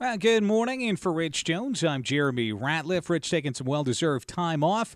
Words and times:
Well, 0.00 0.16
good 0.16 0.44
morning. 0.44 0.88
And 0.88 0.96
for 0.96 1.12
Rich 1.12 1.42
Jones, 1.42 1.82
I'm 1.82 2.04
Jeremy 2.04 2.52
Ratliff. 2.52 3.10
Rich 3.10 3.30
taking 3.30 3.52
some 3.52 3.66
well 3.66 3.82
deserved 3.82 4.28
time 4.28 4.62
off. 4.62 4.94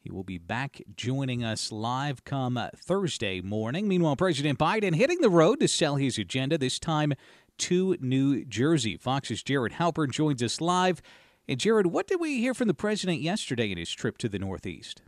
He 0.00 0.10
will 0.10 0.24
be 0.24 0.38
back 0.38 0.80
joining 0.96 1.44
us 1.44 1.70
live 1.70 2.24
come 2.24 2.58
Thursday 2.74 3.42
morning. 3.42 3.86
Meanwhile, 3.86 4.16
President 4.16 4.58
Biden 4.58 4.94
hitting 4.94 5.20
the 5.20 5.28
road 5.28 5.60
to 5.60 5.68
sell 5.68 5.96
his 5.96 6.16
agenda, 6.16 6.56
this 6.56 6.78
time 6.78 7.12
to 7.58 7.98
New 8.00 8.42
Jersey. 8.46 8.96
Fox's 8.96 9.42
Jared 9.42 9.74
Halpern 9.74 10.10
joins 10.10 10.42
us 10.42 10.62
live. 10.62 11.02
And 11.46 11.60
Jared, 11.60 11.88
what 11.88 12.06
did 12.06 12.18
we 12.18 12.38
hear 12.38 12.54
from 12.54 12.68
the 12.68 12.74
president 12.74 13.20
yesterday 13.20 13.70
in 13.70 13.76
his 13.76 13.92
trip 13.92 14.16
to 14.16 14.30
the 14.30 14.38
Northeast? 14.38 15.02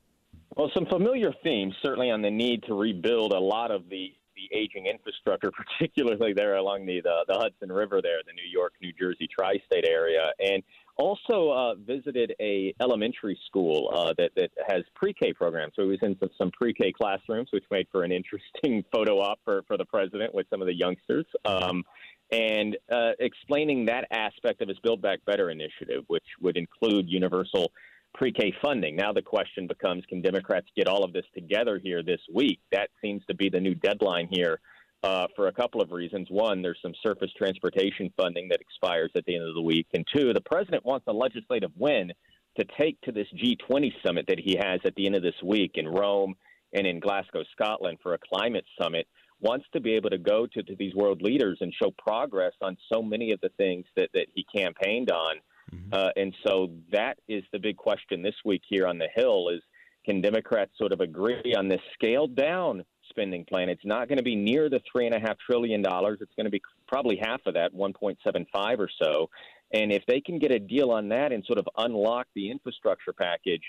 Well, 0.55 0.70
some 0.75 0.84
familiar 0.84 1.33
themes, 1.42 1.75
certainly 1.83 2.11
on 2.11 2.20
the 2.20 2.30
need 2.30 2.64
to 2.64 2.75
rebuild 2.75 3.33
a 3.33 3.41
lot 3.41 3.70
of 3.70 3.88
the 3.88 4.12
aging 4.52 4.86
infrastructure, 4.86 5.50
particularly 5.78 6.32
there 6.32 6.56
along 6.56 6.86
the, 6.86 7.00
the, 7.00 7.24
the 7.28 7.34
Hudson 7.34 7.72
River 7.72 8.00
there, 8.02 8.18
the 8.27 8.32
New 8.32 8.48
York, 8.50 8.74
New 8.80 8.92
Jersey 8.92 9.28
tri-state 9.28 9.86
area, 9.88 10.30
and 10.38 10.62
also 10.96 11.50
uh, 11.50 11.74
visited 11.77 12.34
a 12.41 12.75
elementary 12.80 13.38
school 13.47 13.91
uh, 13.94 14.12
that 14.19 14.30
that 14.36 14.50
has 14.69 14.83
pre-K 14.94 15.33
programs. 15.33 15.72
So 15.75 15.83
he 15.83 15.88
was 15.88 15.98
in 16.02 16.16
some, 16.20 16.30
some 16.36 16.50
pre-K 16.50 16.92
classrooms, 16.92 17.48
which 17.52 17.64
made 17.70 17.86
for 17.91 18.05
an 18.05 18.12
interesting 18.12 18.84
photo 18.92 19.20
op 19.20 19.38
for, 19.44 19.62
for 19.66 19.77
the 19.77 19.86
president 19.86 20.34
with 20.34 20.47
some 20.50 20.60
of 20.60 20.66
the 20.66 20.75
youngsters. 20.75 21.27
Um, 21.44 21.84
and 22.32 22.77
uh, 22.92 23.10
explaining 23.19 23.86
that 23.86 24.06
aspect 24.12 24.62
of 24.62 24.69
his 24.69 24.78
Build 24.80 25.03
Back 25.03 25.19
Better 25.25 25.50
initiative, 25.50 26.05
which 26.06 26.25
would 26.41 26.56
include 26.56 27.08
universal 27.08 27.72
pre 28.20 28.30
K 28.30 28.52
funding. 28.62 28.96
Now 28.96 29.14
the 29.14 29.22
question 29.22 29.66
becomes 29.66 30.04
can 30.06 30.20
Democrats 30.20 30.66
get 30.76 30.86
all 30.86 31.04
of 31.04 31.14
this 31.14 31.24
together 31.34 31.80
here 31.82 32.02
this 32.02 32.20
week? 32.32 32.60
That 32.70 32.90
seems 33.00 33.22
to 33.28 33.34
be 33.34 33.48
the 33.48 33.58
new 33.58 33.74
deadline 33.74 34.28
here 34.30 34.60
uh, 35.02 35.26
for 35.34 35.48
a 35.48 35.52
couple 35.52 35.80
of 35.80 35.90
reasons. 35.90 36.28
One, 36.28 36.60
there's 36.60 36.78
some 36.82 36.92
surface 37.02 37.30
transportation 37.38 38.12
funding 38.18 38.48
that 38.50 38.60
expires 38.60 39.10
at 39.16 39.24
the 39.24 39.36
end 39.36 39.48
of 39.48 39.54
the 39.54 39.62
week. 39.62 39.86
And 39.94 40.06
two, 40.14 40.34
the 40.34 40.42
president 40.42 40.84
wants 40.84 41.06
a 41.08 41.14
legislative 41.14 41.70
win 41.78 42.12
to 42.58 42.66
take 42.78 43.00
to 43.02 43.12
this 43.12 43.26
G20 43.42 43.91
summit 44.04 44.26
that 44.28 44.38
he 44.38 44.54
has 44.62 44.80
at 44.84 44.94
the 44.96 45.06
end 45.06 45.16
of 45.16 45.22
this 45.22 45.42
week 45.42 45.72
in 45.76 45.88
Rome 45.88 46.34
and 46.74 46.86
in 46.86 47.00
Glasgow, 47.00 47.42
Scotland 47.52 48.00
for 48.02 48.12
a 48.12 48.18
climate 48.18 48.66
summit. 48.78 49.06
Wants 49.41 49.64
to 49.72 49.80
be 49.80 49.94
able 49.94 50.10
to 50.10 50.18
go 50.18 50.46
to, 50.46 50.62
to 50.62 50.76
these 50.76 50.94
world 50.94 51.22
leaders 51.22 51.56
and 51.62 51.72
show 51.72 51.91
progress 51.96 52.52
on 52.60 52.76
so 52.92 53.00
many 53.00 53.32
of 53.32 53.41
the 53.41 53.48
things 53.56 53.86
that, 53.96 54.10
that 54.12 54.26
he 54.34 54.44
campaigned 54.54 55.10
on 55.10 55.36
Mm-hmm. 55.74 55.92
Uh, 55.92 56.10
and 56.16 56.34
so 56.46 56.70
that 56.92 57.18
is 57.28 57.44
the 57.52 57.58
big 57.58 57.76
question 57.76 58.22
this 58.22 58.34
week 58.44 58.62
here 58.68 58.86
on 58.86 58.98
the 58.98 59.08
Hill 59.14 59.48
is 59.48 59.62
can 60.04 60.20
Democrats 60.20 60.72
sort 60.78 60.92
of 60.92 61.00
agree 61.00 61.54
on 61.56 61.68
this 61.68 61.80
scaled 61.94 62.34
down 62.34 62.84
spending 63.10 63.44
plan? 63.44 63.68
It's 63.68 63.84
not 63.84 64.08
going 64.08 64.18
to 64.18 64.24
be 64.24 64.36
near 64.36 64.70
the 64.70 64.80
three 64.91 65.06
and 65.06 65.14
a 65.14 65.20
half 65.20 65.36
trillion 65.38 65.82
dollars. 65.82 66.18
It's 66.20 66.32
going 66.36 66.46
to 66.46 66.50
be 66.50 66.62
probably 66.88 67.18
half 67.22 67.41
of 67.46 67.54
that, 67.54 67.74
1.75 67.74 68.78
or 68.78 68.88
so. 69.02 69.28
And 69.72 69.92
if 69.92 70.02
they 70.06 70.20
can 70.20 70.38
get 70.38 70.50
a 70.50 70.58
deal 70.58 70.91
on 70.91 71.08
that 71.10 71.32
and 71.32 71.44
sort 71.44 71.58
of 71.58 71.68
unlock 71.76 72.26
the 72.34 72.50
infrastructure 72.50 73.12
package, 73.12 73.62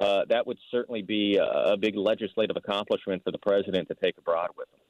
uh, 0.00 0.22
that 0.28 0.46
would 0.46 0.58
certainly 0.70 1.02
be 1.02 1.36
a, 1.36 1.72
a 1.72 1.76
big 1.76 1.96
legislative 1.96 2.56
accomplishment 2.56 3.22
for 3.22 3.30
the 3.30 3.38
president 3.38 3.88
to 3.88 3.94
take 4.02 4.18
abroad 4.18 4.48
with 4.56 4.66
him. 4.72 4.80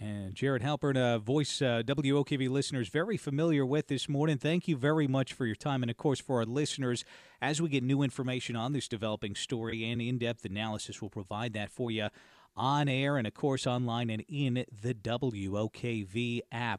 And 0.00 0.34
Jared 0.34 0.62
Halpern, 0.62 0.96
a 0.96 1.18
voice 1.18 1.60
uh, 1.60 1.82
WOKV 1.84 2.48
listeners 2.48 2.88
very 2.88 3.16
familiar 3.16 3.66
with 3.66 3.88
this 3.88 4.08
morning. 4.08 4.38
Thank 4.38 4.68
you 4.68 4.76
very 4.76 5.08
much 5.08 5.32
for 5.32 5.44
your 5.44 5.56
time. 5.56 5.82
And 5.82 5.90
of 5.90 5.96
course, 5.96 6.20
for 6.20 6.38
our 6.38 6.44
listeners, 6.44 7.04
as 7.42 7.60
we 7.60 7.68
get 7.68 7.82
new 7.82 8.02
information 8.02 8.54
on 8.54 8.72
this 8.72 8.86
developing 8.86 9.34
story 9.34 9.90
and 9.90 10.00
in 10.00 10.18
depth 10.18 10.44
analysis, 10.44 11.02
we'll 11.02 11.10
provide 11.10 11.52
that 11.54 11.72
for 11.72 11.90
you 11.90 12.08
on 12.56 12.88
air 12.88 13.16
and, 13.16 13.26
of 13.26 13.34
course, 13.34 13.66
online 13.66 14.10
and 14.10 14.24
in 14.28 14.64
the 14.82 14.94
WOKV 14.94 16.40
app. 16.52 16.76